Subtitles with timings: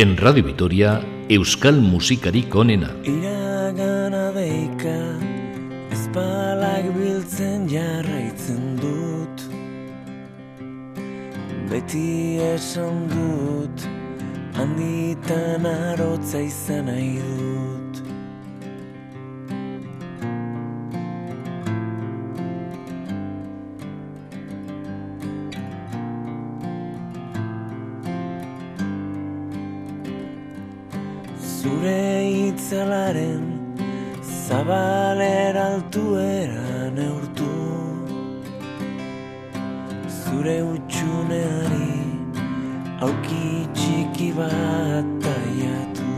[0.00, 2.86] En Radio Vitoria, Euskal Musikarik onena.
[3.04, 4.94] Iragana deika,
[5.92, 9.44] ezpalak biltzen jarraitzen dut.
[11.68, 13.84] Beti esan dut,
[14.56, 17.69] handitan arotza izan nahi dut.
[35.80, 37.52] Altuera neurtu.
[40.20, 41.92] Zure utxuneari
[43.06, 43.46] auki
[43.78, 46.16] txiki bat taiatu.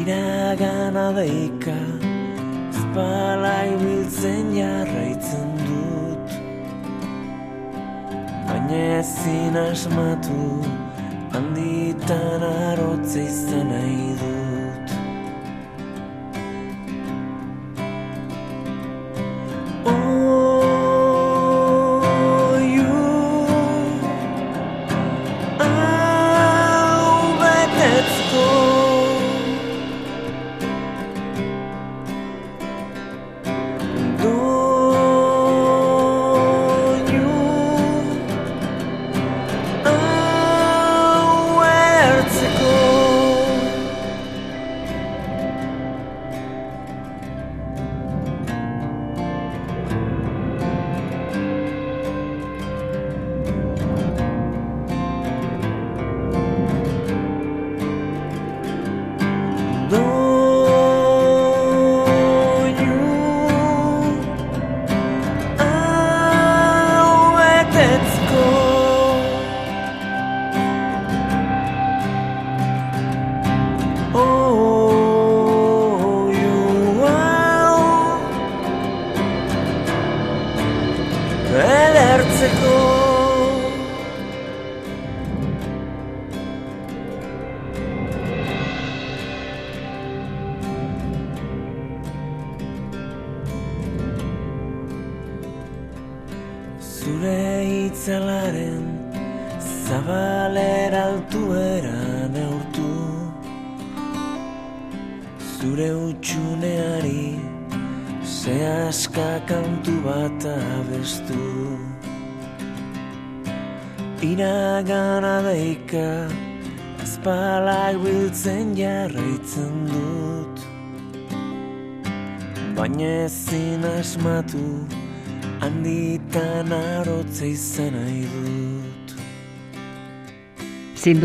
[0.00, 1.76] Iragana deika
[2.72, 6.26] ezpala ibiltzen jarraitzen dut.
[8.48, 10.40] Baina ezin asmatu
[11.36, 14.37] handitan arotze izan nahi dut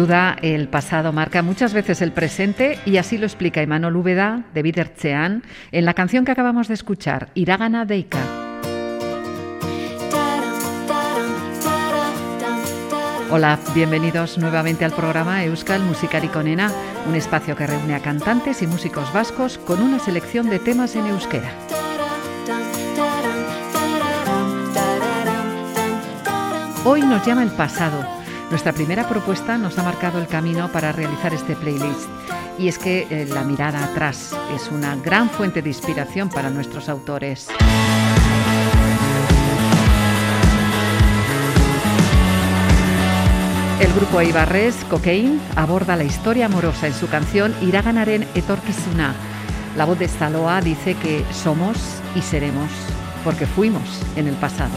[0.03, 4.61] duda, el pasado marca muchas veces el presente y así lo explica Imanol Úbeda de
[4.61, 8.19] Bidertzean en la canción que acabamos de escuchar, Iragana Deika.
[13.31, 16.69] Hola, bienvenidos nuevamente al programa Euskal Musikarikonena,
[17.07, 21.05] un espacio que reúne a cantantes y músicos vascos con una selección de temas en
[21.05, 21.49] euskera.
[26.83, 28.22] Hoy nos llama el pasado.
[28.53, 32.07] Nuestra primera propuesta nos ha marcado el camino para realizar este playlist.
[32.59, 36.87] Y es que eh, la mirada atrás es una gran fuente de inspiración para nuestros
[36.87, 37.47] autores.
[43.79, 49.15] El grupo Ibarres, Cocaine, aborda la historia amorosa en su canción Iraganaren Etorkizuna.
[49.75, 51.77] La voz de Staloa dice que somos
[52.13, 52.69] y seremos,
[53.23, 54.73] porque fuimos en el pasado.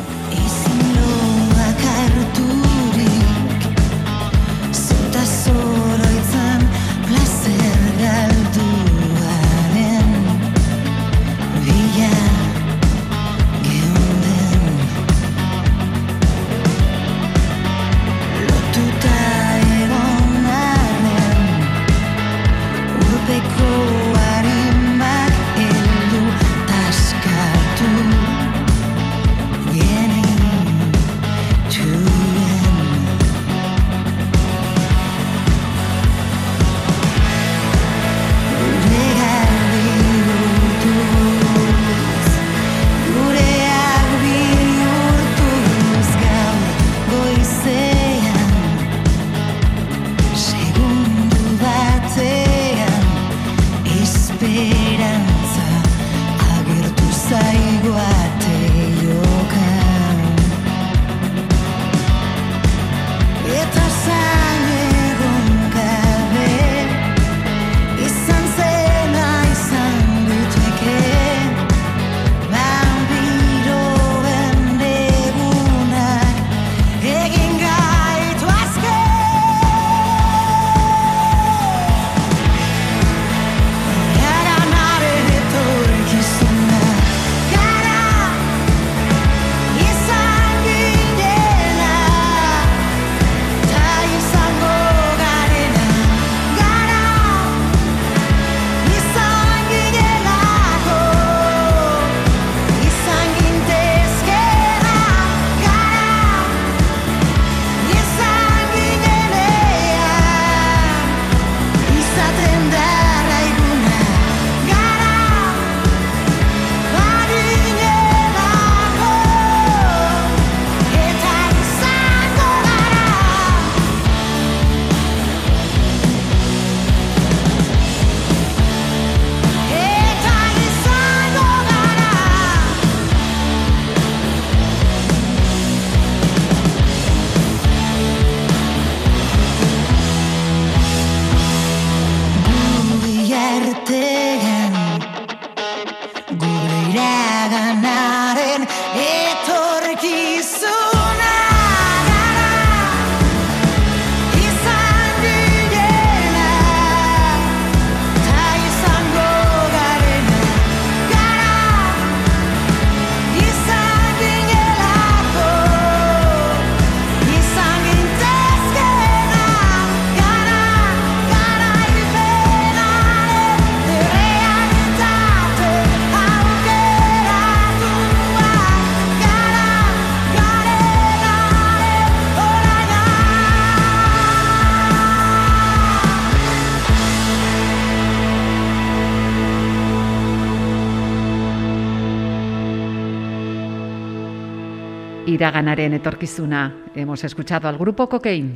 [195.37, 196.75] Iraganaren etorkizuna.
[196.95, 198.55] Hemos escuchado al grupo Cocaine.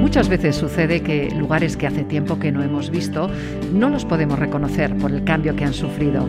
[0.00, 3.30] Muchas veces sucede que lugares que hace tiempo que no hemos visto
[3.72, 6.26] no los podemos reconocer por el cambio que han sufrido.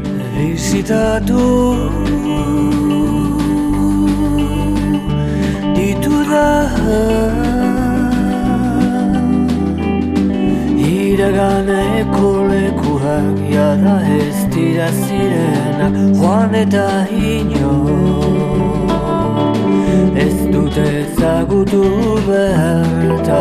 [13.09, 17.73] Lekuak jada ez dira zirenak Joan eta ino
[20.25, 21.81] Ez dute ezagutu
[22.27, 23.39] bertan.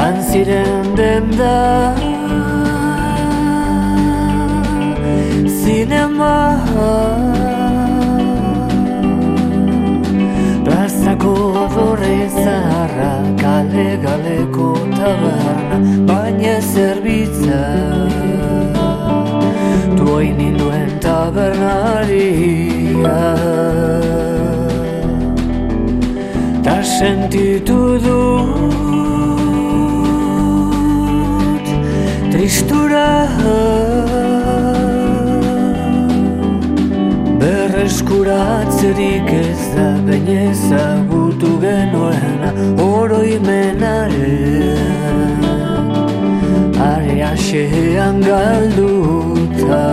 [0.00, 1.97] Han ziren denda
[26.98, 28.58] sentitu dut
[32.32, 33.08] Tristura.
[37.40, 42.50] Berreskuratzerik ez da Bein ezagutu genuena
[42.82, 45.42] Oroimenaren
[46.92, 49.86] Area xean galduta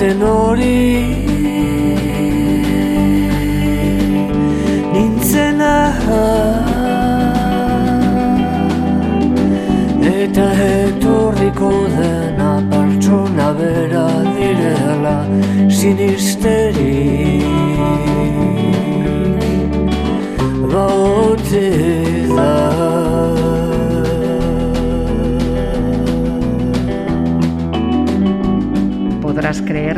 [0.00, 1.04] naizen hori.
[4.92, 5.76] Nintzena
[10.20, 15.16] eta etorriko dena pertsona bera direla
[15.68, 16.89] sinisteri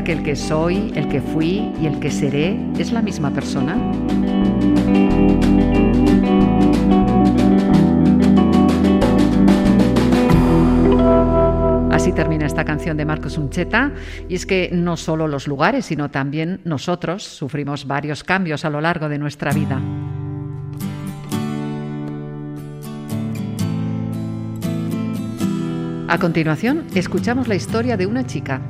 [0.03, 3.03] ¿Podrás creer que el que soy, el que fui y el que seré es la
[3.03, 3.77] misma persona?
[11.93, 13.93] Así termina esta canción de Marcos Uncheta
[14.29, 18.81] y es que no solo los lugares, sino también nosotros sufrimos varios cambios a lo
[18.81, 19.81] largo de nuestra vida.
[26.09, 28.61] A continuación, escuchamos la historia de una chica.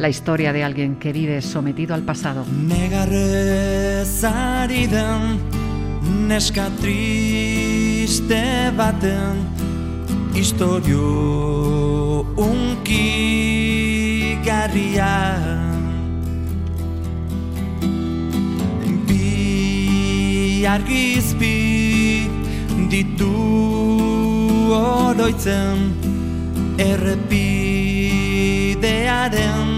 [0.00, 2.46] La historia de alguien que vive sometido al pasado.
[2.66, 5.38] Negarrez ari den
[6.26, 8.42] neska triste
[19.06, 22.26] Bi argizpi
[22.88, 23.36] ditu
[24.72, 25.92] oroitzen
[26.78, 29.69] errepidearen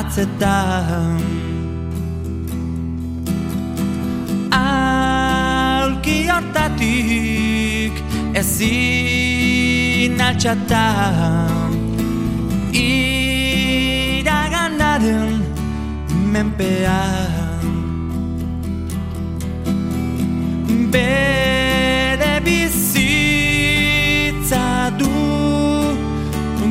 [0.00, 1.20] atzetan.
[4.50, 7.94] Aulki hortatik
[8.40, 11.72] ezin altxatan.
[12.84, 14.52] Iraganaren
[16.32, 17.62] menpean.
[20.94, 23.30] Bere bizitza
[24.98, 25.14] du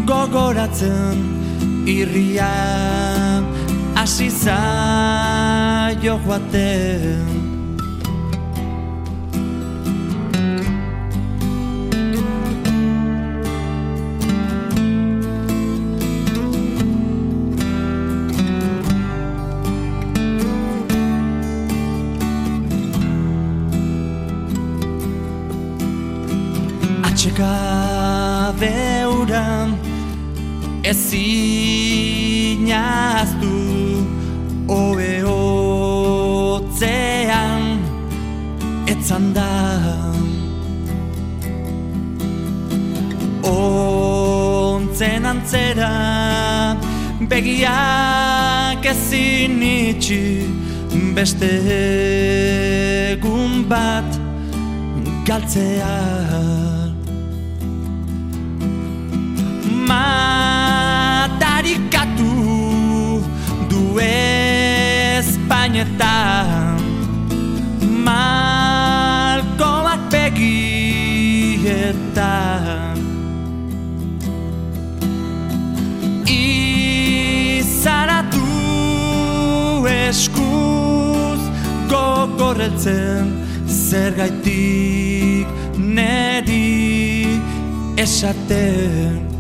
[0.08, 1.18] gogoratzen
[1.86, 3.13] irria
[4.04, 7.28] hasi zaio joaten
[27.08, 27.54] Atxeka
[28.60, 29.70] beuran
[30.92, 32.68] ezin
[36.84, 37.80] goizean
[38.88, 39.52] etzan da.
[43.44, 45.94] Ontzen antzera
[47.30, 50.24] begiak ezin itxi
[51.16, 51.52] beste
[53.14, 54.20] egun bat
[55.28, 55.98] galtzea.
[59.90, 61.24] Matarikatu
[63.70, 63.84] du
[65.20, 66.53] espainetan
[82.64, 83.28] beltzen
[83.68, 87.40] zer gaitik nedi
[87.98, 89.33] esaten.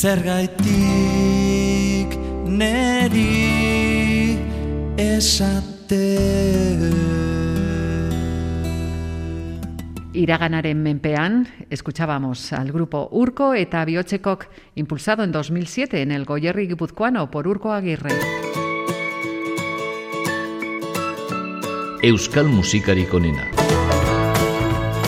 [0.00, 0.64] Zergaitik
[2.48, 4.40] neri
[4.96, 6.80] esaten
[10.14, 17.30] Iraganaren menpean escuchábamos al grupo Urco eta Biochekok, impulsado en 2007 en el Goyerri guipuzcoano
[17.30, 18.16] por Urco Aguirre.
[22.00, 23.59] Euskal musikarik onena.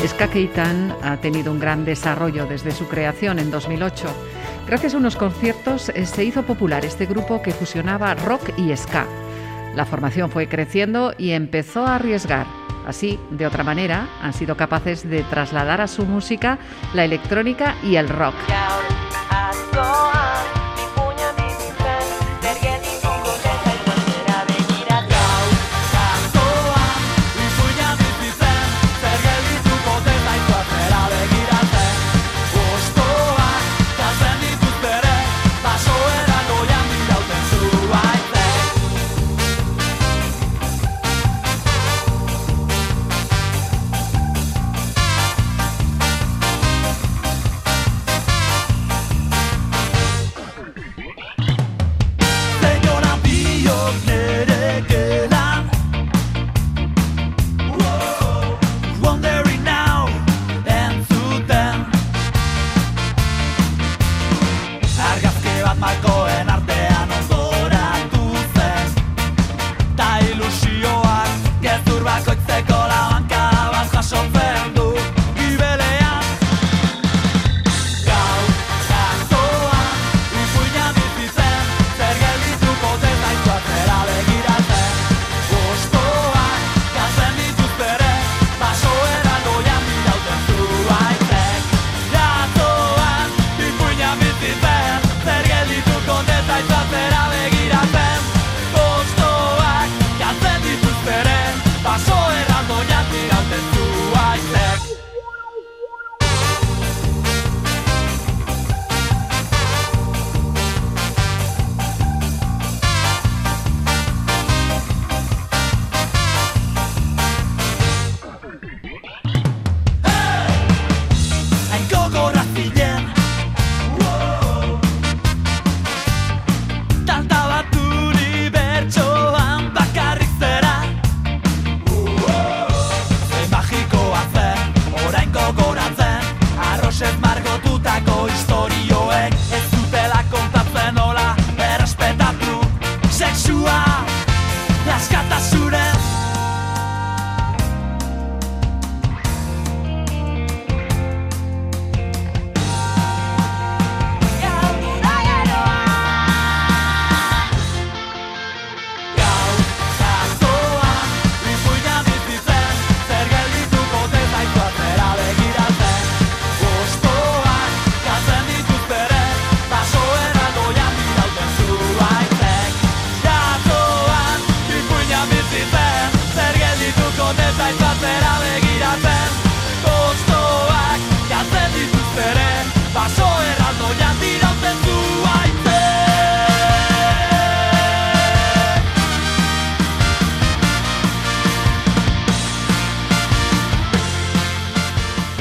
[0.06, 4.08] Ska Keitan ha tenido un gran desarrollo desde su creación en 2008.
[4.66, 9.06] Gracias a unos conciertos eh, se hizo popular este grupo que fusionaba rock y ska.
[9.76, 12.46] La formación fue creciendo y empezó a arriesgar.
[12.84, 16.58] Así, de otra manera, han sido capaces de trasladar a su música
[16.94, 18.34] la electrónica y el rock.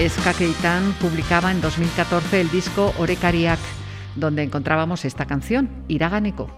[0.10, 3.60] Skakeitan publicaba en 2014 el disco Orekariak,
[4.16, 6.50] donde encontrábamos esta canción, Iraganeko.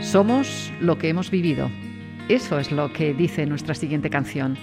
[0.00, 1.70] Somos lo que hemos vivido.
[2.28, 4.56] Eso es lo que dice nuestra siguiente canción.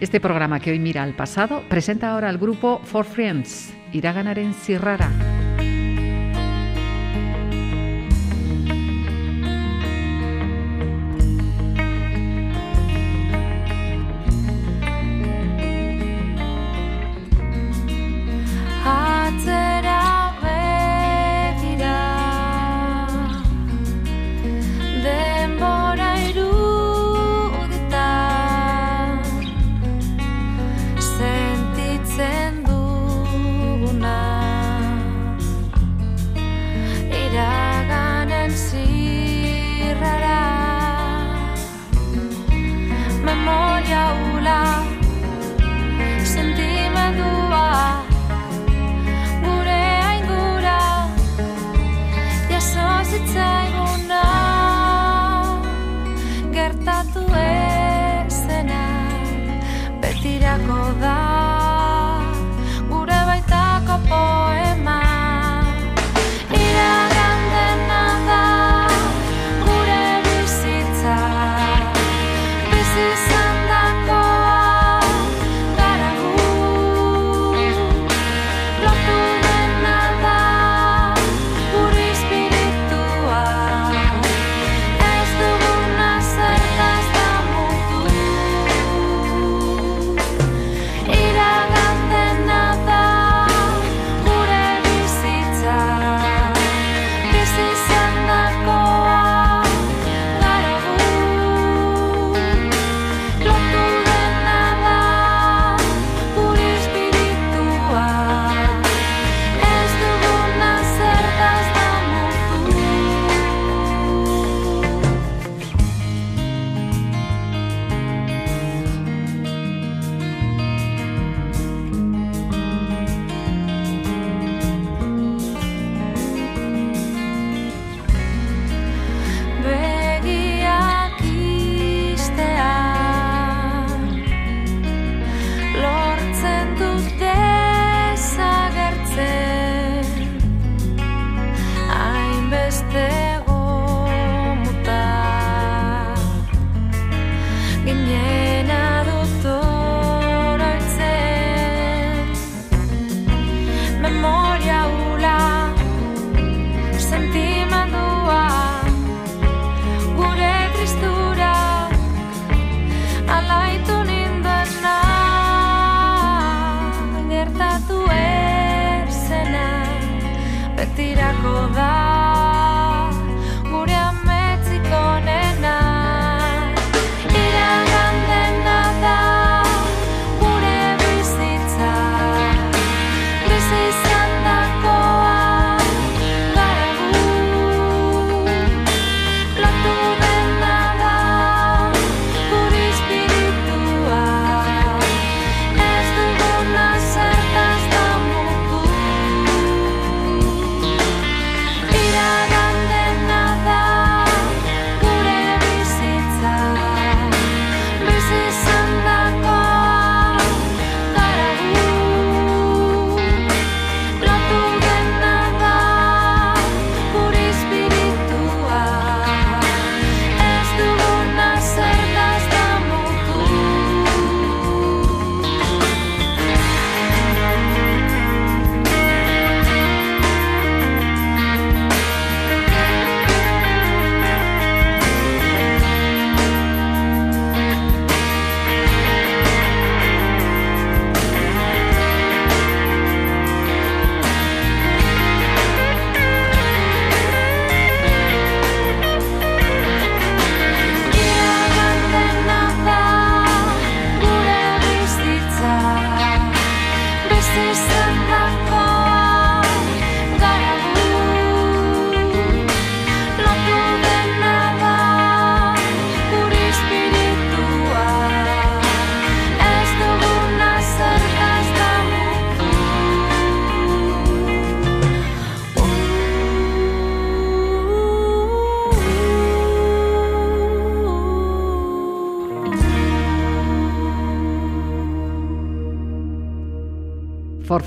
[0.00, 5.33] Este programa que hoy mira al pasado presenta ahora al grupo Four Friends, Iraganaren Sirrara.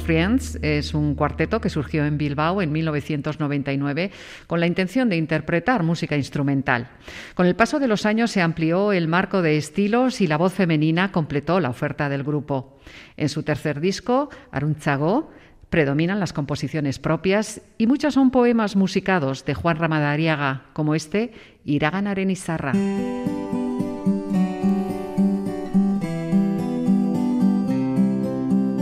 [0.07, 4.11] Friends es un cuarteto que surgió en Bilbao en 1999
[4.47, 6.87] con la intención de interpretar música instrumental.
[7.35, 10.53] Con el paso de los años se amplió el marco de estilos y la voz
[10.53, 12.79] femenina completó la oferta del grupo.
[13.17, 15.29] En su tercer disco, Aruntzago,
[15.69, 21.33] predominan las composiciones propias y muchas son poemas musicados de Juan Ramadariaga, como este
[21.65, 22.71] Iraganaren Izarra.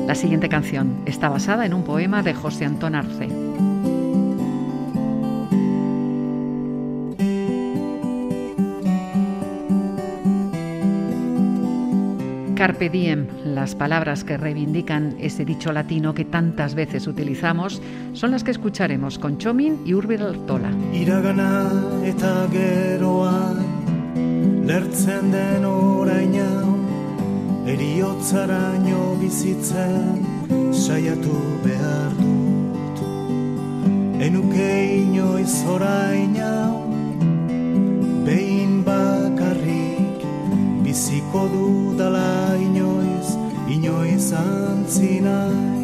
[0.07, 3.27] La siguiente canción está basada en un poema de José Antón Arce.
[12.55, 17.81] Carpe diem, las palabras que reivindican ese dicho latino que tantas veces utilizamos,
[18.13, 20.69] son las que escucharemos con Chomin y Urbil Artola.
[27.65, 30.21] Eriotzaraino bizitzen
[30.69, 32.99] Saiatu behar dut.
[34.21, 34.69] Enuke
[35.01, 36.51] inoiz oraina
[38.27, 40.21] Behin bakarrik
[40.85, 43.33] Biziko dudala inoiz
[43.77, 45.74] Inoiz antzinai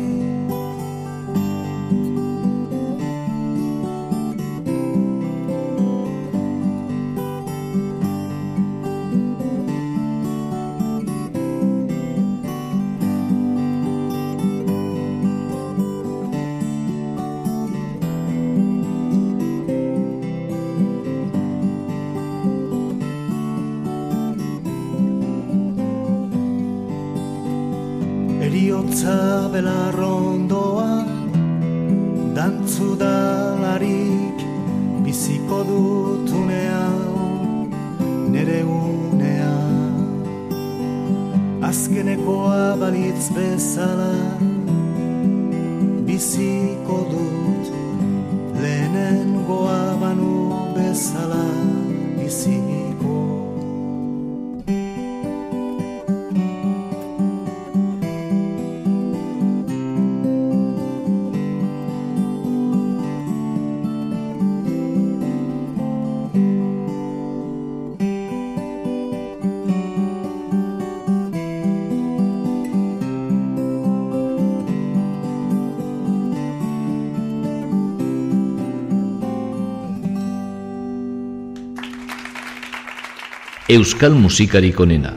[83.71, 85.13] Euskal musikarik onena.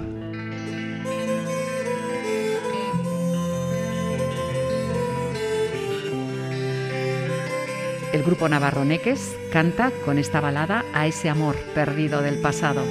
[8.12, 12.84] El grupo Navarro Neques canta con esta balada a ese amor perdido del pasado.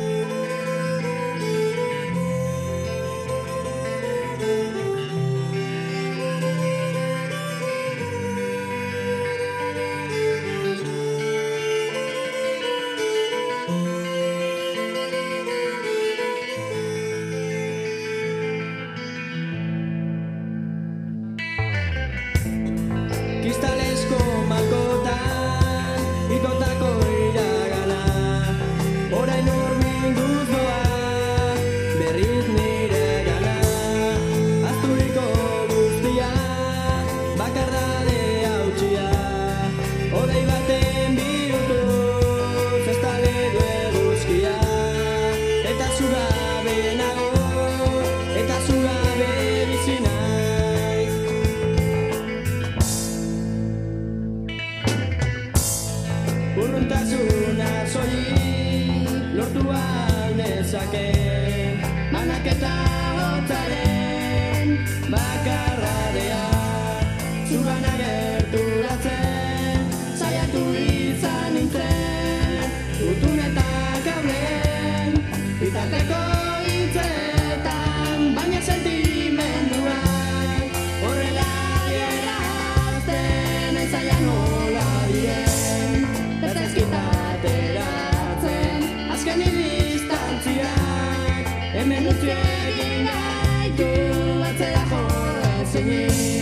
[91.83, 96.32] hemen utzu egin gaiu atzera joan eh, zinik.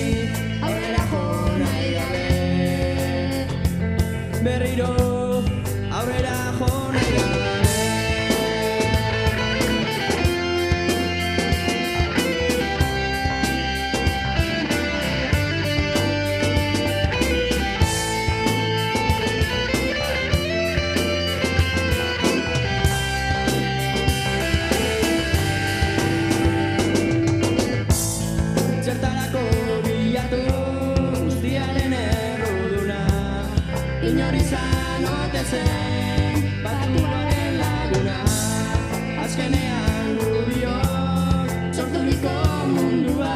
[35.52, 38.20] zen Batuaren laguna
[39.24, 42.36] Azkenean gubiok Sorturiko
[42.74, 43.34] mundua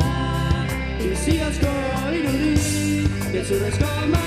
[1.10, 1.74] Iziozko
[2.20, 4.25] irudi Gezurrezko mundua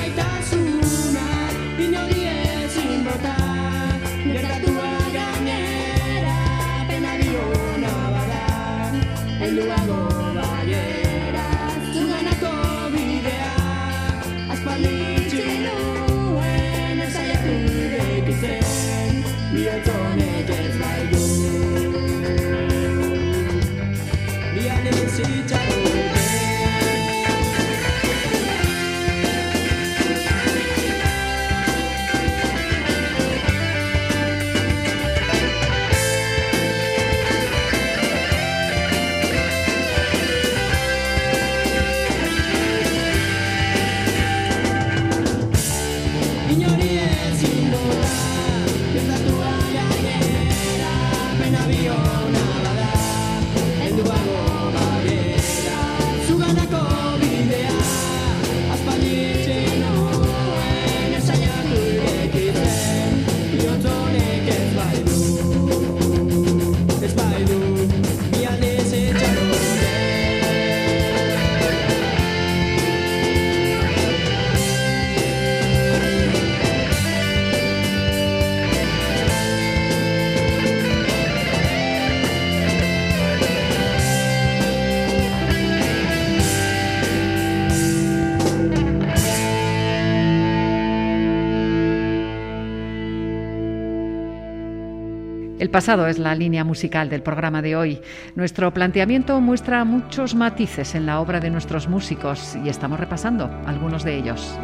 [95.78, 98.00] pasado es la línea musical del programa de hoy.
[98.34, 104.02] Nuestro planteamiento muestra muchos matices en la obra de nuestros músicos y estamos repasando algunos
[104.02, 104.58] de ellos.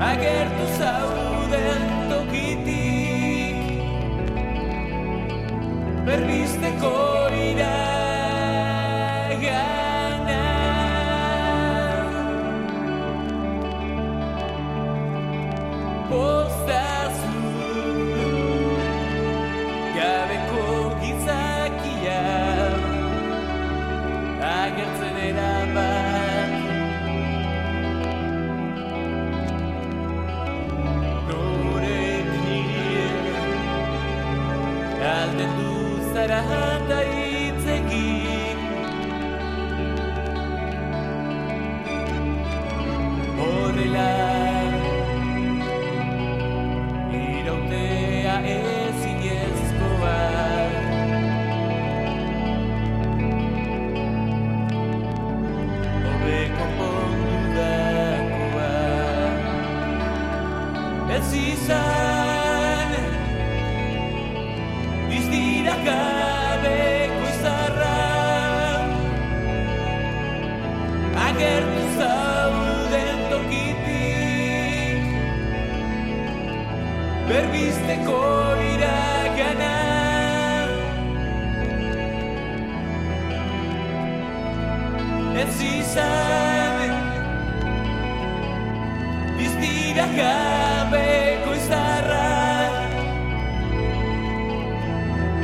[0.00, 3.56] agertu zauden tokitik.
[6.06, 7.17] Berbizteko berbizteko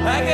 [0.05, 0.34] Thank you.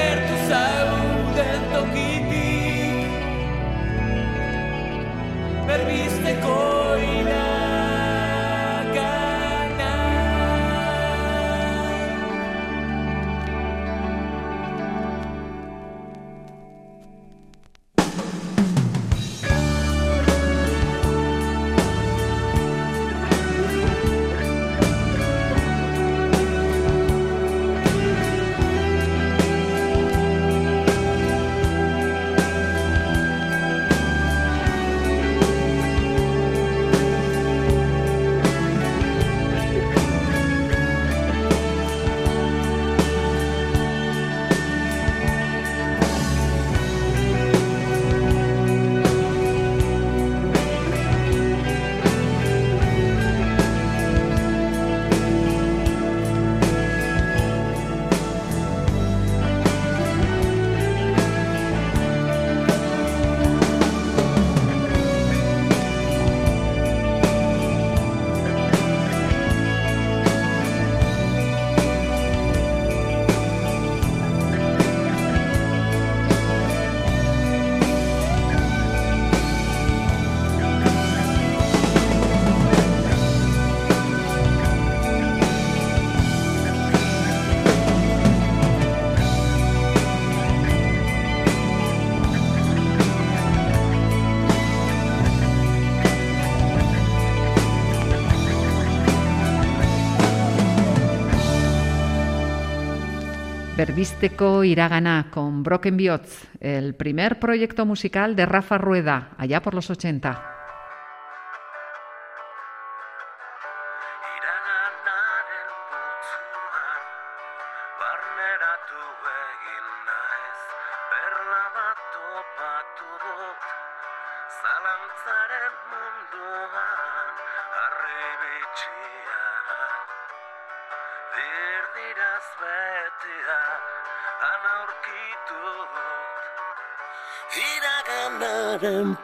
[103.81, 109.89] Berbísteco Iragana con Broken Biots, el primer proyecto musical de Rafa Rueda, allá por los
[109.89, 110.60] 80.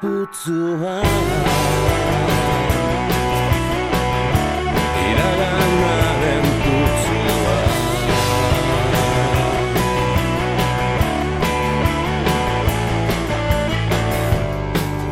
[0.00, 1.06] Putzuan
[5.08, 7.56] Iraganaren putzua.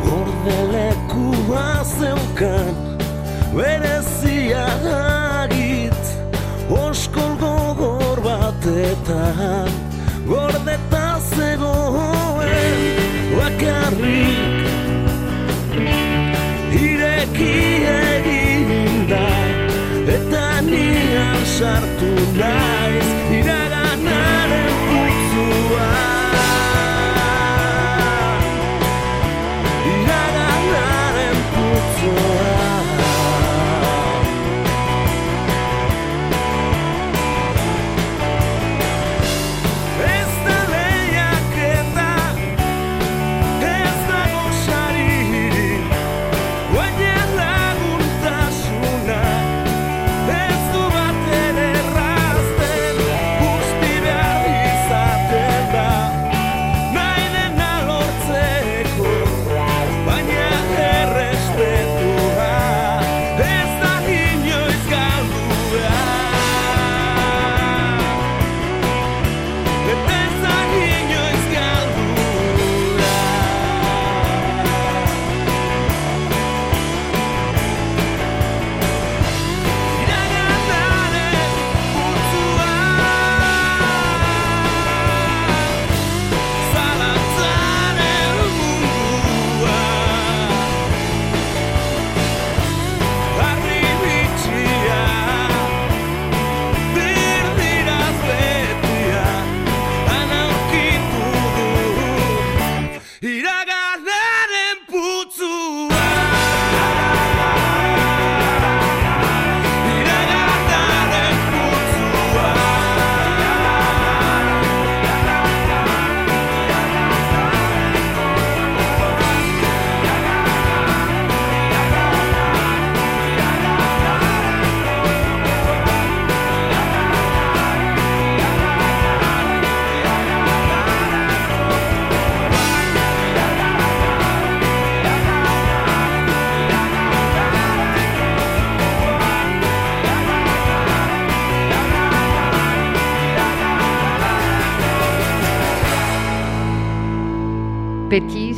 [0.05, 2.75] Gordelekua zeukan
[3.57, 6.03] Berezia hagit
[6.69, 9.84] Oskol gogor batetan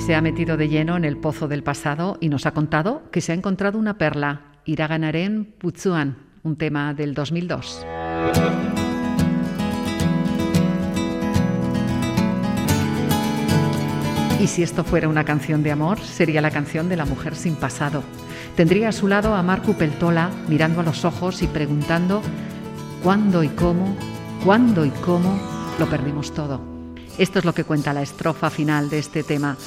[0.08, 3.20] se ha metido de lleno en el pozo del pasado y nos ha contado que
[3.20, 7.86] se ha encontrado una perla, Iraganaren Putzuan, un tema del 2002.
[14.40, 17.58] Y si esto fuera una canción de amor, sería la canción de la mujer sin
[17.58, 18.02] pasado.
[18.56, 22.22] Tendría a su lado a Marco Peltola mirando a los ojos y preguntando
[23.04, 23.94] cuándo y cómo,
[24.46, 25.38] cuándo y cómo
[25.78, 26.62] lo perdimos todo.
[27.18, 29.58] Esto es lo que cuenta la estrofa final de este tema.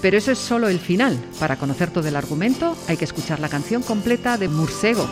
[0.00, 1.18] Pero eso es solo el final.
[1.40, 5.08] Para conocer todo el argumento hay que escuchar la canción completa de Mursego.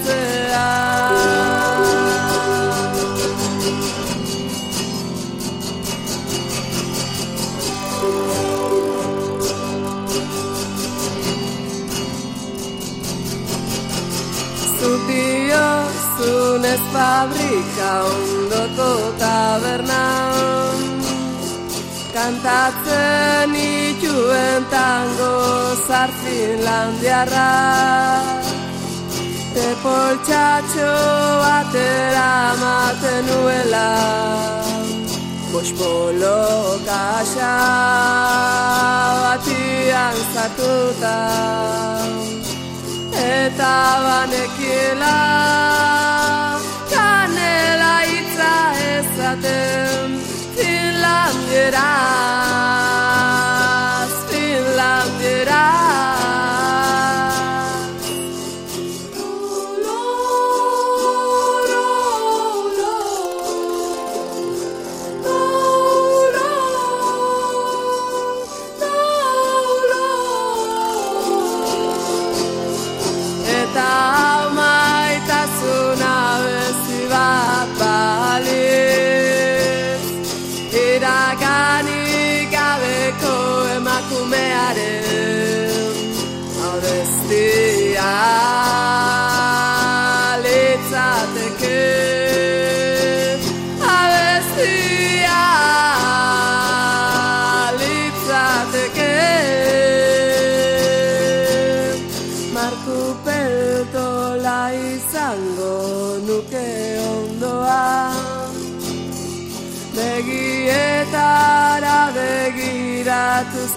[14.79, 15.69] Zutio
[16.17, 18.91] zunez fabrika ondoko
[19.21, 19.80] tabernan
[22.21, 25.37] Kantatzen ituen tango
[25.89, 27.53] zartzin landiarra
[29.55, 30.91] Te poltsatxo
[31.43, 33.87] batera maten nuela.
[35.53, 36.37] Bospolo
[36.89, 37.55] kaxa
[39.23, 41.17] batian zartuta
[43.31, 45.17] Eta banekiela
[46.93, 48.55] kanela hitza
[48.93, 50.00] ezaten
[51.31, 52.50] Finlandieraz,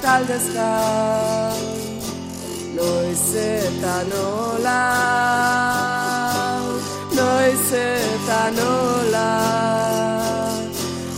[0.03, 0.69] taldezka
[2.75, 4.81] Noiz eta nola
[7.15, 9.29] Noiz eta nola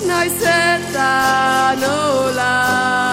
[0.06, 1.10] Noiz eta
[1.82, 3.05] nola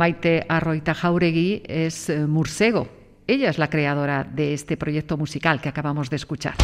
[0.00, 2.88] Maite Arroita Jauregui es eh, Mursego.
[3.26, 6.54] Ella es la creadora de este proyecto musical que acabamos de escuchar.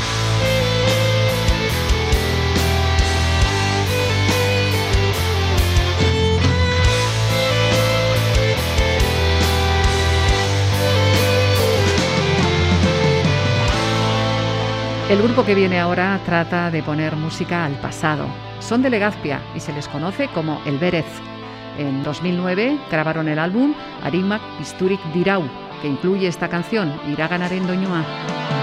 [15.11, 18.27] El grupo que viene ahora trata de poner música al pasado.
[18.61, 21.05] Son de Legazpia y se les conoce como El Berez.
[21.79, 25.43] En 2009 grabaron el álbum Arimak Pisturik Dirau,
[25.83, 28.56] que incluye esta canción, Iraganaren Doñoa.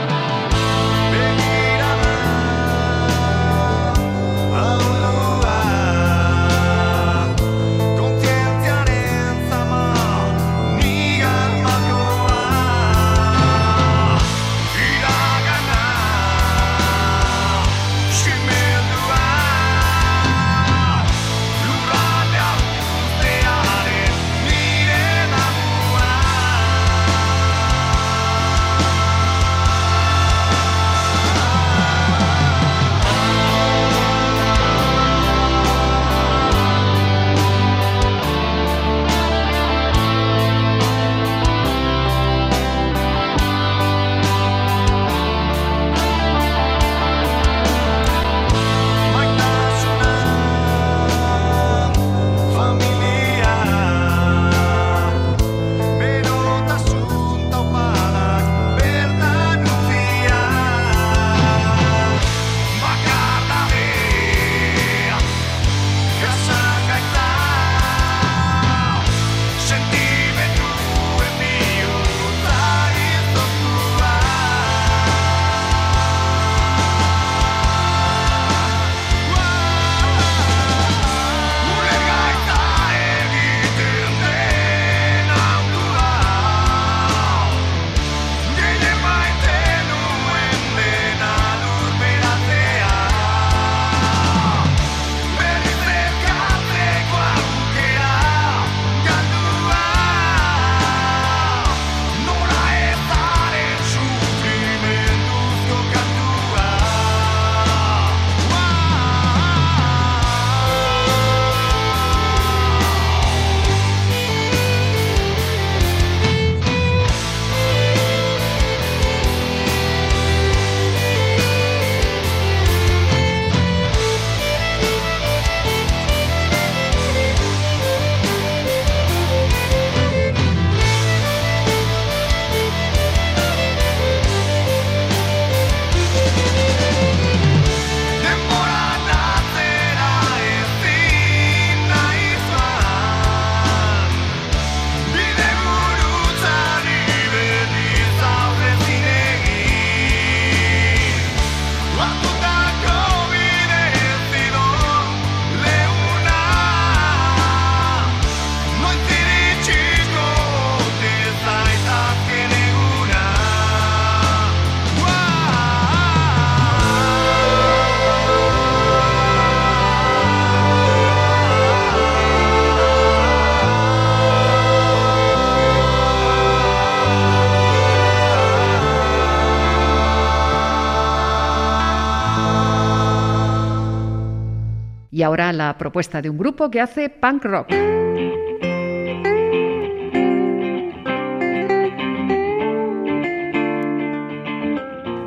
[185.23, 187.69] Y ahora la propuesta de un grupo que hace punk rock.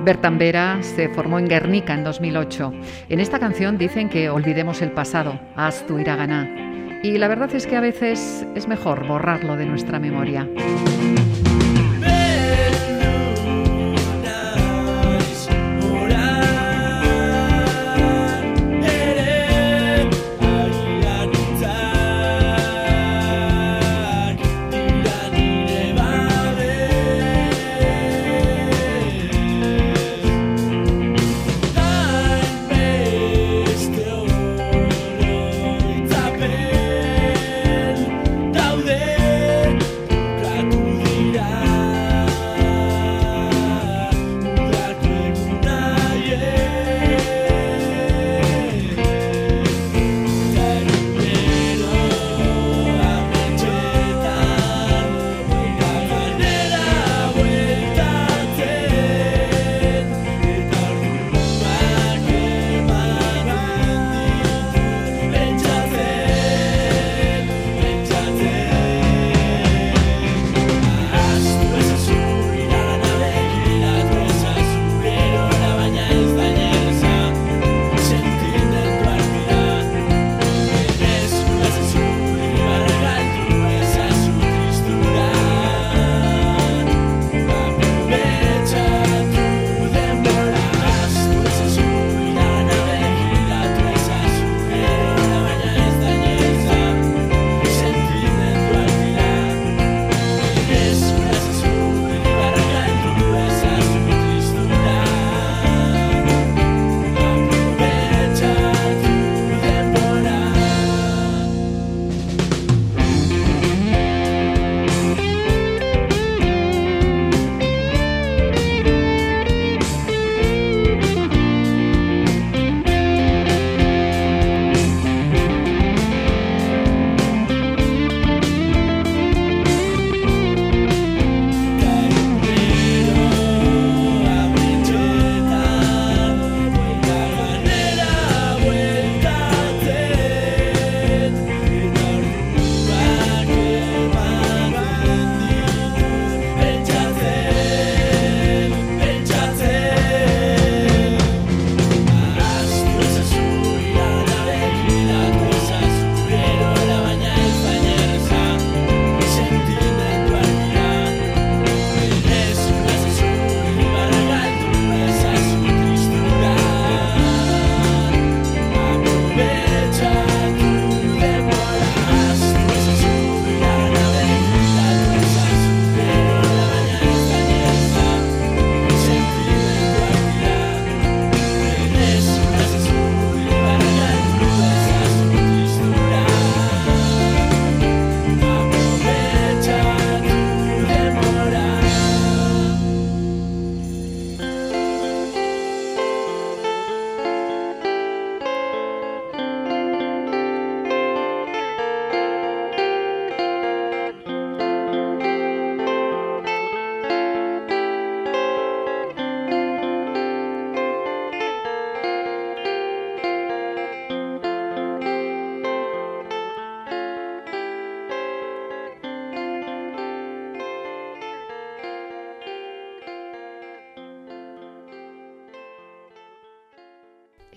[0.05, 2.75] Bertambera se formó en Guernica en 2008.
[3.09, 6.47] En esta canción dicen que olvidemos el pasado, haz tu ganar.
[7.03, 10.47] Y la verdad es que a veces es mejor borrarlo de nuestra memoria.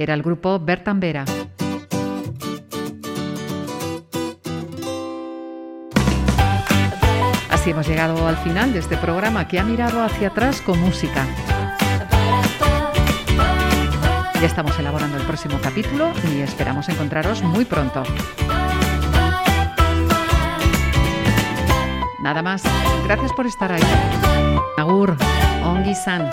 [0.10, 1.24] Era el grupo Bertambera.
[7.52, 11.28] Así hemos llegado al final de este programa que ha mirado hacia atrás con música.
[14.42, 18.02] Ya estamos elaborando el próximo capítulo y esperamos encontraros muy pronto.
[22.24, 22.64] Nada más.
[23.06, 23.84] Gracias por estar ahí.
[24.76, 25.16] Agur,
[25.64, 26.32] Ongi San.